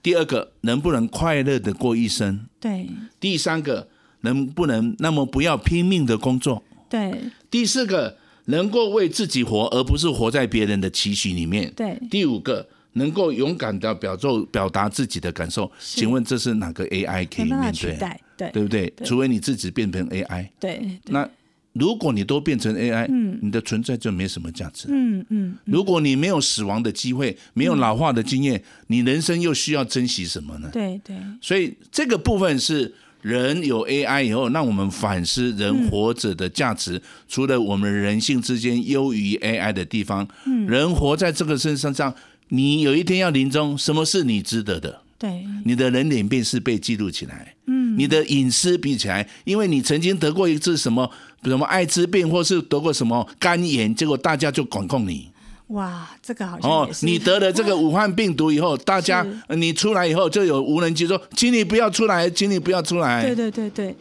[0.00, 2.46] 第二个，能不能快乐的过一生？
[2.60, 2.88] 对。
[3.18, 3.88] 第三个，
[4.20, 6.62] 能不能那么不要拼命的工作？
[6.88, 7.12] 对。
[7.50, 11.72] 第四个，能够为自己活，而不是活在别人的期许里面。
[11.74, 11.98] 对。
[12.08, 12.64] 第五个。
[12.94, 17.96] 能够勇敢的表奏表达自己的感受，请问这是哪个 AI 可以面对？
[18.40, 18.92] 对，对不对？
[19.04, 20.48] 除非你自己变成 AI。
[20.58, 20.80] 对。
[21.06, 21.28] 那
[21.72, 24.88] 如果你都变成 AI，嗯，你的存在就没什么价值。
[24.90, 25.56] 嗯嗯。
[25.66, 30.70] 如果你没有死亡的机会，没有老化的经验，你人生又需要珍惜什么呢？
[30.72, 31.16] 对对。
[31.40, 37.00] 所以这个部分是人有 AI 以后，让我们反思人活着的价值。
[37.28, 42.14] 除了我们人性之间优于 AI 的地方，嗯，人活在这个身上上。
[42.52, 45.00] 你有一天要临终，什么是你值得的？
[45.16, 51.10] 对，你的人脸便是被记录起来，嗯，你的隐私比起来，因为你曾经得过一次什么
[51.44, 55.30] 什么艾滋病，或是得过什么肝炎，结果大家就管控你。
[55.68, 59.26] 哇，这个好像哦，你得了这个武汉病毒以后，大家
[59.56, 63.24] 你出来以后就有无人机说，请你不要出来，请你不要出来。
[63.24, 63.96] 对对对对。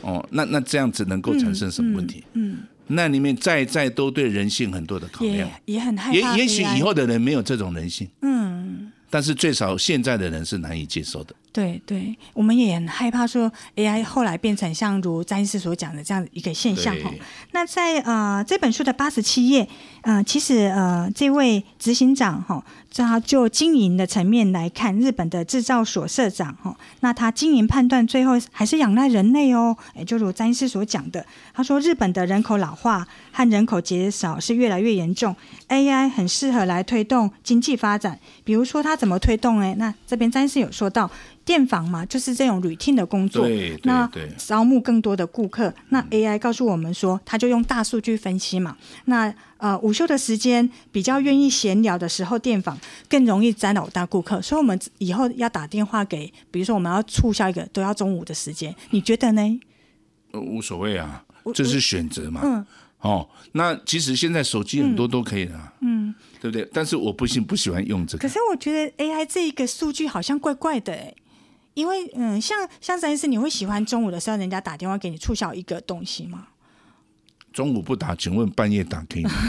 [0.00, 2.24] 哦，那那这样子能够产生什么问题？
[2.34, 2.52] 嗯。
[2.52, 6.36] 嗯那里面再再都对人性很多的考量，也也很害怕。
[6.36, 11.34] 也也许以后的人没有这种人性，嗯，但是最少现在的人是难以接受的。
[11.54, 17.08] 对对，我们也很害怕说 AI 后来变成像如詹医师所讲的这样一个现象哈。
[17.52, 19.68] 那在呃这本书的八十七页，
[20.02, 22.62] 呃，其实呃这位执行长哈。
[22.96, 29.76] 他就经营的层面来看，日本的制造所社长哈，那他经营判断最后还是仰赖人类哦。
[29.94, 35.34] 诶，就如詹医师所讲的，他说日本的人口老化和人口减少是越来越严重
[35.70, 38.16] ，AI 很适合来推动经济发展。
[38.44, 39.74] 比如说他怎么推动呢？
[39.76, 41.10] 那这边詹医师有说到。
[41.44, 43.46] 电访嘛，就是这种 routine 的工作。
[43.46, 48.76] 对对对，那招募更多的顾客，那 AI 告诉我们说，他就用大数据分析嘛。
[49.04, 52.78] 那呃，午休的时间比较愿意闲聊的时候电访，
[53.08, 54.40] 更容易沾到大顾客。
[54.42, 58.74] 所以，我们以后要打电话给，比如说我们要促销一个，都要中午的时间。
[58.90, 59.60] 你觉得呢？
[60.32, 62.40] 呃，无所谓啊，这是选择嘛。
[62.42, 62.66] 嗯。
[63.00, 65.52] 哦，那其实现在手机很多都可以的，
[65.82, 66.66] 嗯，嗯，对不对？
[66.72, 68.22] 但是我不行，不喜欢用这个。
[68.22, 71.14] 可是我觉得 AI 这一个数据好像怪怪的诶。
[71.74, 76.48] 因为嗯，像像詹医师，你会喜欢中午的时候人家打电话给你促销一个东西吗？
[77.52, 79.30] 中午不打，请问半夜打可以吗？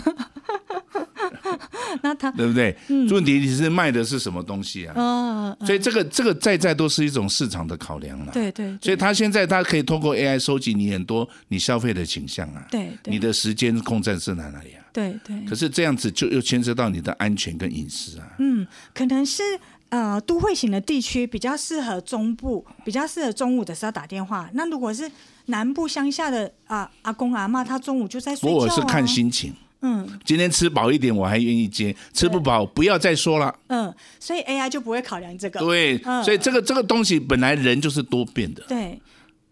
[2.01, 2.75] 那他 对不对？
[2.89, 4.93] 嗯，问题你是卖的是什么东西啊？
[4.95, 8.31] 嗯，所以这个这个在在都是一种市场的考量了。
[8.31, 8.77] 对对。
[8.81, 12.65] 所以他现在他可以通过 AI 收集你很多你消费的倾向啊。
[12.69, 12.91] 对。
[13.05, 14.85] 你的时间控制是在哪里啊？
[14.93, 15.43] 对对。
[15.45, 18.27] 可是这样子就又牵涉到你的安全跟隐私啊。
[18.39, 19.41] 嗯，可能是
[19.89, 24.49] 呃都会型的地区比较适合中部，比较适合中午的时候打电话。
[24.53, 25.09] 那如果是
[25.45, 28.59] 南部乡下的啊、呃、阿公阿妈，他中午就在睡觉、啊。
[28.59, 29.53] 我是看心情。
[29.81, 33.53] 嗯，今天吃饱一点，我还愿意接；吃不饱，不要再说了。
[33.67, 35.59] 嗯，所以 AI 就不会考量这个。
[35.59, 38.63] 对，嗯、所以这个这个东西本来人就是多变的。
[38.67, 38.99] 对，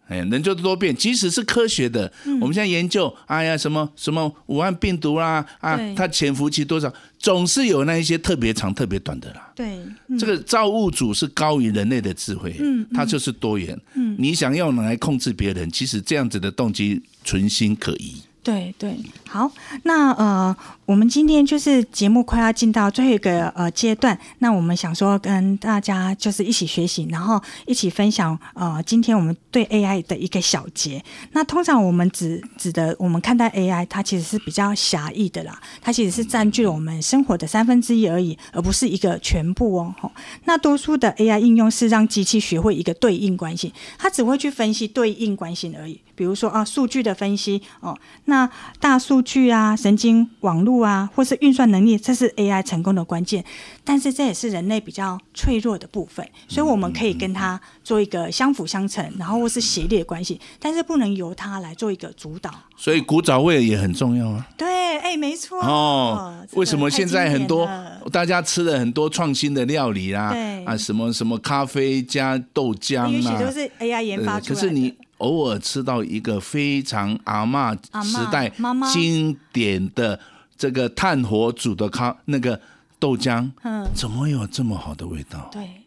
[0.07, 9.51] 哎，人就是多变，即使是科学的，嗯、我们现在研究，哎呀，什么什么武汉病毒啦，啊，它潜伏期多少，总是有那一些特别长、特别短的啦。
[9.55, 13.79] 对，嗯、这个造物主是高于人类的智慧，嗯，它就是多元。
[13.93, 18.21] 嗯，你想用来控制别人，其实这样子的动机存心可疑。
[18.43, 19.49] 对对，好，
[19.83, 20.53] 那呃，
[20.85, 31.01] 我们今天就是节目快要进到最后一个呃阶段，那我们想说跟大家就是一起学习，然后一起分享呃，今天我们对 AI 的一个小结。
[31.31, 40.11] 那通常我们指指的我们看待 AI，它其实是比较狭义的啦，它其实是占据了我们生活的三分之一而已，而不是一个全部哦。
[40.43, 46.01] 那多数的 AI 应用是让机器学会一个对应关系，它只会去分析对应关系而已。
[46.15, 48.49] 比如说啊，数据的分析哦，那
[48.79, 53.43] 大数据啊，神经网络啊，或是运算能力，这是 AI 成功的关键。
[53.83, 62.49] 但是这也是人类比较脆弱的部分，所以我们可以跟它做一个相辅相成，然后或是协力的关系，但是不能由它来做一个主导。
[62.77, 64.47] 所以古早味也很重要啊。
[64.57, 65.59] 对，哎，没错。
[65.61, 67.69] 哦，为什么现在很多
[68.11, 70.31] 大家吃了很多创新的料理啦？
[70.31, 74.55] 对啊，什么什么咖啡加豆浆啊，也许都是 AI 研发出来的。
[74.55, 74.93] 可是你。
[75.23, 78.51] 偶尔吃到一个非常阿嬷时代
[78.91, 80.19] 经典的
[80.57, 82.59] 这个炭火煮的咖那个
[82.99, 85.49] 豆浆，嗯，怎么有这么好的味道？
[85.51, 85.81] 对，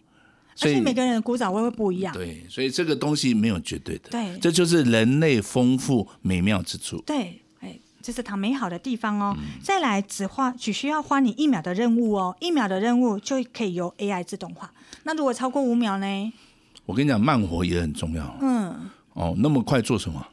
[0.54, 2.12] 所以每个人的古早味会不一样。
[2.14, 4.10] 对，所以这个东西没有绝对的。
[4.10, 7.02] 对，这就是人类丰富美妙之处。
[7.06, 9.34] 对，哎，这是它美好的地方哦。
[9.38, 14.70] 嗯、再来，只花只需要花你一秒的任务哦，一秒的任务就可以由 AI 自动化。
[15.04, 16.32] 那如果超过五秒呢？
[16.84, 18.36] 我跟你讲，慢活也很重要。
[18.40, 18.90] 嗯。
[19.16, 20.24] 哦，那么快做什么？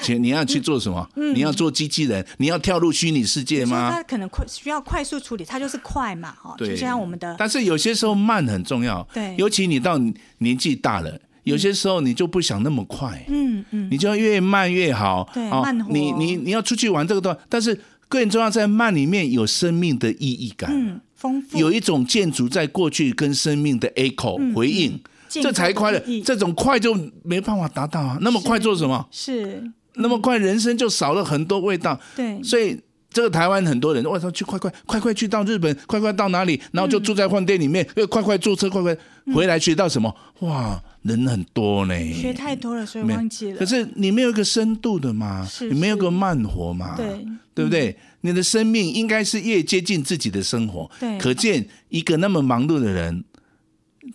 [0.00, 1.06] 姐，你要去做什么？
[1.16, 2.24] 嗯、你要做机器人？
[2.38, 3.90] 你要跳入虚拟世界吗？
[3.90, 6.54] 它可能快需要快速处理，它就是快嘛，哈。
[6.56, 7.34] 对，就像我们的。
[7.36, 9.06] 但是有些时候慢很重要。
[9.12, 9.34] 对。
[9.36, 9.98] 尤其你到
[10.38, 13.24] 年纪大了，有些时候你就不想那么快。
[13.28, 13.88] 嗯嗯。
[13.90, 15.28] 你就要越慢越好。
[15.34, 15.48] 对。
[15.50, 15.92] 哦、慢活。
[15.92, 17.76] 你你你要出去玩这个段，但是
[18.08, 20.70] 更重要在慢里面有生命的意义感。
[20.72, 21.00] 嗯。
[21.16, 21.58] 丰富。
[21.58, 25.00] 有一种建筑在过去跟生命的 echo、嗯、回应。
[25.42, 28.18] 这才快了，这种快就没办法达到啊！
[28.20, 29.06] 那么快做什么？
[29.10, 31.98] 是，是那么快，人生就少了很多味道。
[32.16, 32.78] 对，所以
[33.10, 38.96] 这个台湾很多人，我说去快快快快去到日本，快快到哪里，然后就住在饭店里面，又、嗯、快快坐车，快快
[39.32, 40.14] 回来学到什么？
[40.40, 43.58] 嗯、哇，人很多呢，学太多了，所以忘记了。
[43.58, 47.90] 可是你没有一个深度的嘛，是是你没有个慢活嘛，对，对不对？
[47.90, 50.90] 嗯、你的生命应该是越接近自己的生活。
[50.98, 53.24] 对，可见一个那么忙碌的人。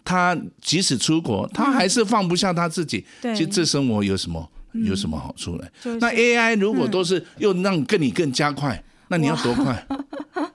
[0.04, 3.06] 他即使出国，他还是放不下他自己。
[3.22, 5.66] 对，其实这生活有什么有什么好处呢？
[6.00, 9.88] 那 AI 如果都是又让跟你更加快，那你要多快？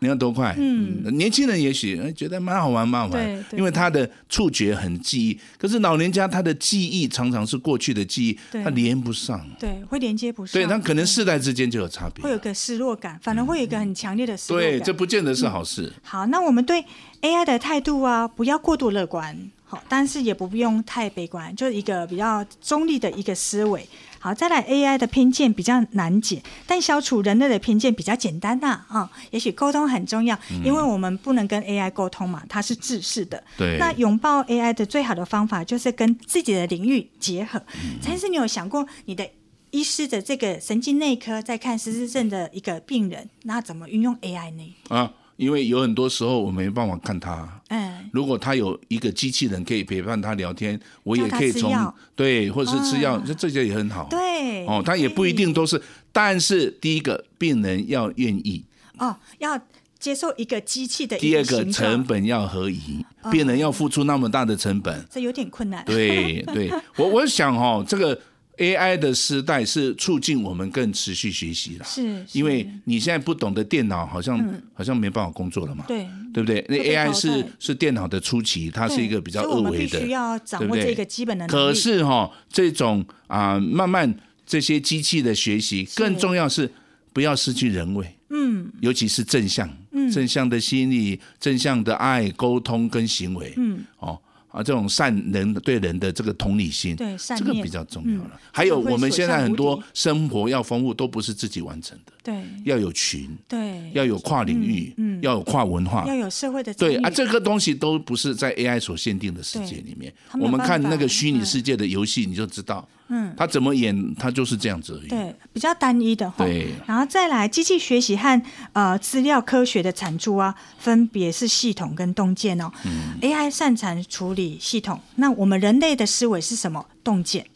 [0.00, 0.54] 你要多快？
[0.58, 5.38] 嗯，年轻人也许觉得蛮好玩，蛮好玩，因为他的触觉很记忆。
[5.56, 9.44] 可是老人家他的记忆常常是过去的记忆，他连不上。
[9.58, 10.52] 对，会连接不上。
[10.60, 14.70] 对，他可能世代之间就有差别，会有个失落感，反而会有一个很强烈的失落感。
[14.70, 15.92] 对，这不见得是好事。
[16.02, 16.84] 好，那我们对
[17.22, 23.86] AI 的态度啊，不要过度乐观，好，但是也不用太悲观，就是一个比较中立的一个思维。
[24.20, 29.10] 好，再来 AI 的偏见比较难解，但消除人类的偏见比较简单呐啊、哦。
[29.30, 33.42] 也许沟通很重要，因为我们不能跟 AI 沟通嘛，它是自私的。
[33.56, 33.76] 对。
[33.78, 37.62] 那拥抱 AI 的最好的方法就是跟自己的领域结合。
[38.04, 39.28] 但、嗯、是你有想过，你的
[39.70, 44.74] 医师的这个神经内科在看失智症的一个病人，那怎么运用 AI 呢？
[44.88, 45.12] 啊。
[45.38, 51.72] 因为有很多时候我没办法看他，嗯，如果他有一个机器人可以陪伴他聊天，我也可以从
[52.16, 58.64] 对，或者是吃药，这这些也很好，对，哦，他也不一定都是，但是第一个病人要愿意，
[58.98, 59.56] 哦，要
[60.00, 68.20] 接受一个机器的，第二个成本要合宜，病人要付出那么大的成本，这有点困难，对对，我我想哦，这个。
[68.58, 74.38] AI 的时代是促进我们更持续学习了，是，因为你现在不懂得电脑，好像
[74.74, 76.64] 好像没办法工作了嘛，对，对不对？
[76.68, 81.52] 那 AI 是是电脑的初期，它是一个比较二维的，需要掌握这个基本的能力。
[81.52, 84.12] 可是哈，这种啊，慢慢
[84.44, 86.70] 这些机器的学习，更重要是
[87.12, 89.68] 不要失去人味，嗯，尤其是正向，
[90.12, 94.20] 正向的心理、正向的爱、沟通跟行为，嗯，哦。
[94.48, 98.40] 啊，这种善人对人的这个同理心，这个比较重要了。
[98.50, 110.12] 还有我们现在很多生活要丰富，都不是自己完成的，对，要有群，对，要有跨领域，嗯，要有跨文化，要有社会的对啊，这个东西都不是在 AI 所限定的世界里面。
[110.40, 112.88] 我们看那个虚拟世界的游戏，你就知道。
[113.08, 115.08] 嗯，他怎么演，他就是这样子而已。
[115.08, 116.32] 对，比较单一的。
[116.36, 118.42] 对，然后再来机器学习和
[118.72, 122.70] 呃资料科学的产出啊，分别是系统跟洞见哦。
[122.84, 126.86] 嗯，AI 擅长处理系统，那我们人类的思维是什么？
[127.02, 127.46] 洞见。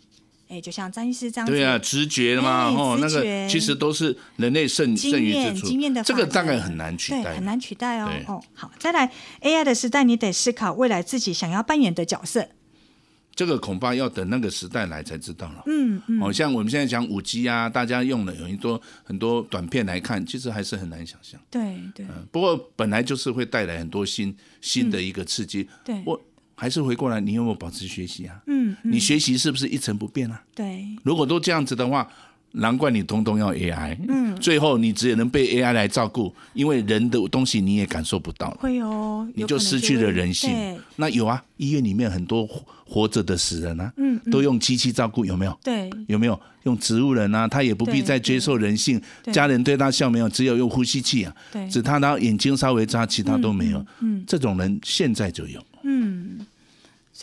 [0.49, 1.53] 哎，就像张医师这样子。
[1.53, 5.67] 对啊，直觉嘛，哦，那个其实都是人类剩剩余之处。
[5.67, 8.11] 经验的，这个大概很难取代，很难取代哦。
[8.27, 12.49] 哦，好，再来 AI 的时代，你得思考未来自己想要扮演的角色。
[13.35, 15.63] 这个恐怕要等那个时代来才知道了。
[15.67, 21.41] 嗯嗯，好、嗯、像我们现在讲五 G 啊，大家用了有很多很多短片来看，其实还是很难想象。
[21.51, 22.27] 对对、嗯。
[22.31, 25.63] 不过本来就是会带来很多新新的一个刺激。
[25.63, 26.03] 嗯、对。
[26.05, 26.21] 我
[26.55, 28.43] 还是回过来，你有没有保持学习啊？
[28.47, 28.77] 嗯。
[28.83, 30.43] 嗯，你学习是不是一成不变啊？
[30.55, 30.87] 对。
[31.03, 32.09] 如果都这样子的话。
[32.53, 40.51] 难怪你通通要 AI，嗯，最后你只能被 AI 来照顾，因为人的东西你也感受不到了，会哦，你就失去了人性。
[40.97, 42.47] 那有啊，医院里面很多
[42.85, 45.59] 活着的死人啊，嗯，都用机器照顾，有没有？
[45.65, 47.49] 对，有没有用植物人啊？
[47.49, 49.01] 他也不必再接受人性，
[49.33, 50.29] 家人对他笑没有？
[50.29, 53.85] 只有用呼吸器啊，对，只他他眼睛稍微眨，其他都没有。
[54.01, 55.59] 嗯，这种人现在就有。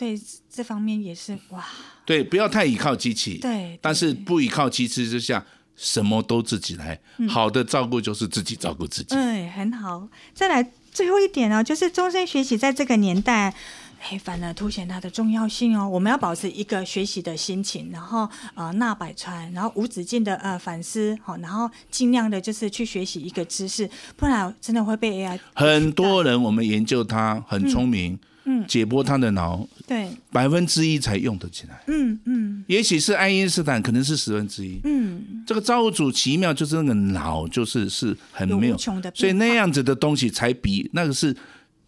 [0.00, 0.20] 所以
[0.50, 1.64] 这方面也是哇。
[2.06, 3.38] 对，不要太依靠机器。
[3.38, 5.44] 对，但是不依靠机器之下，
[5.76, 6.98] 什么都自己来。
[7.28, 9.14] 好的照顾就是自己照顾自己。
[9.14, 10.08] 嗯，很好。
[10.32, 13.54] 再来最后一点呢，就是终身学习，在这个年代，
[14.00, 15.88] 哎，反而凸显它的重要性哦。
[15.88, 25.38] 我们要保持一个学习的心情，然后呃，纳百川，然后无止境的呃反思，好，然后尽量的就是去学习一个知识，不然真的会被 AI。
[25.54, 28.14] 很多人我们研究他很聪明。
[28.14, 28.18] 嗯
[28.50, 31.80] 嗯，解剖他的脑，对，百分之一才用得起来。
[31.86, 34.80] 嗯嗯，也许是爱因斯坦，可能是十分之一。
[34.82, 38.78] 嗯，这个造物主奇妙，就是那个脑，就是是很没有，有，
[39.14, 41.36] 所以那样子的东西才比那个是，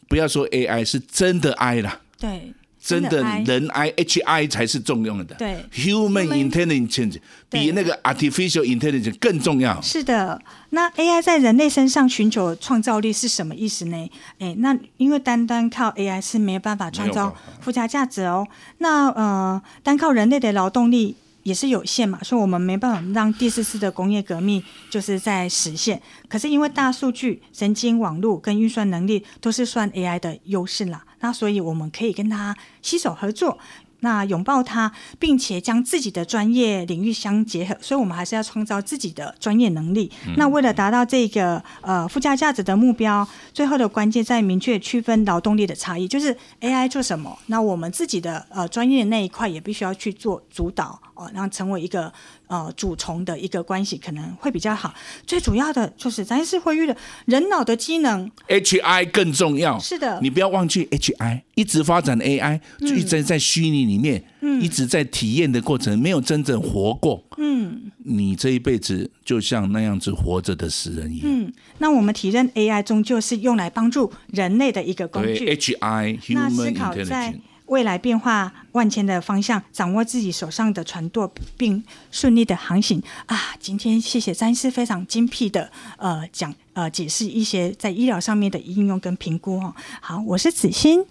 [0.09, 2.01] 不要说 AI 是真的 I 啦。
[2.19, 2.55] 对。
[2.83, 7.19] 真的人 I H I 才是重要的，对，Human Intelligence
[7.49, 9.81] 比那个 Artificial Intelligence 更重要。
[9.81, 14.11] 是的，那 AI 在人类身上寻求创造力是什么意思呢？
[14.41, 18.47] 哎，那因为单单靠 AI 是没有办法创造附加价值哦。
[18.79, 21.15] 那呃，单靠人类的劳动力。
[21.45, 26.01] 也是有限嘛，所以我们没办法让第四次的工业革命就是在实现。
[26.29, 33.59] 可是因为大数据、神经网络跟运算能力都是算 AI 的优势啦，那所以我们可以跟他携手合作。
[34.05, 40.11] 那拥抱它，并且将自己的专业领域相结合，所以我们还是要创造自己的专业能力。
[40.27, 52.13] 嗯、那为了达到这个呃附加价值的目标，最后的关键在明确区分劳动力的差异，就是 AI 做什么，那我们自己的呃专业的那一块也必须要去做主导哦，然后成为一个。
[52.49, 54.93] 呃，主从的一个关系可能会比较好。
[55.27, 56.95] 最主要的就是咱是会遇的
[57.25, 59.79] 人脑的机能，H I 更重要。
[59.79, 67.25] 是的，你不要忘记 H I 一直发展 A I，就一直在虚拟里面，嗯，一直在体验的过程，没有真正活过。
[67.39, 71.23] 嗯，你这一辈子就像那样子活着的死人一样。
[71.25, 75.49] 嗯，那我们体认 A I 终究是用来帮助人类的一个工具。
[75.49, 77.37] H I Human Intelligence。
[77.73, 83.57] 未来变化万千的方向，掌握自己手上的船舵，并顺利的航行啊！
[83.59, 89.75] 今天谢谢詹医师非常精辟的呃讲呃解释一些在医疗上面的应用跟评估哦。
[90.03, 91.03] 好，我是子欣。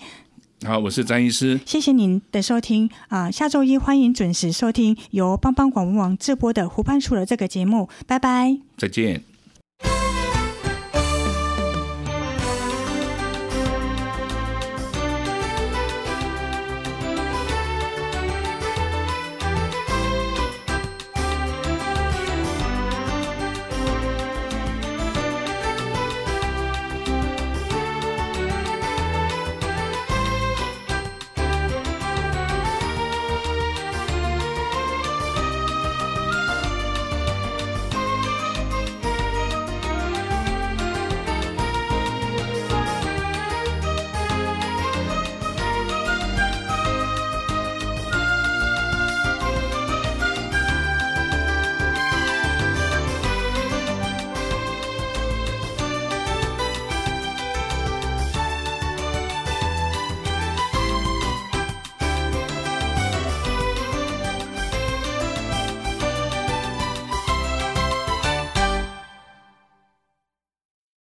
[0.64, 1.59] 好，我是詹医师。
[1.66, 3.32] 谢谢您的收听啊、呃！
[3.32, 7.89] 下周一欢迎准时收听由帮帮广播网直播的《湖畔书楼》这个节目。
[8.05, 9.30] 拜拜，再见。